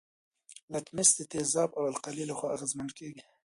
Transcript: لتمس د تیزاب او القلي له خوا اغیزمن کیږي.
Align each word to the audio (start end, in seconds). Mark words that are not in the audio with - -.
لتمس 0.71 1.09
د 1.17 1.21
تیزاب 1.31 1.69
او 1.79 1.83
القلي 1.91 2.23
له 2.27 2.35
خوا 2.37 2.49
اغیزمن 2.55 2.89
کیږي. 2.97 3.23